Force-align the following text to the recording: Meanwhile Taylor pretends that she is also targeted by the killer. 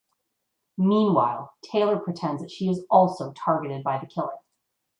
Meanwhile 0.79 1.53
Taylor 1.63 1.99
pretends 1.99 2.41
that 2.41 2.49
she 2.49 2.67
is 2.67 2.83
also 2.89 3.33
targeted 3.33 3.83
by 3.83 3.99
the 3.99 4.07
killer. 4.07 4.33